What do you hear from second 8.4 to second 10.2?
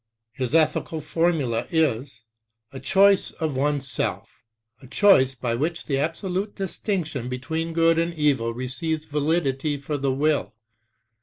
receives validity for the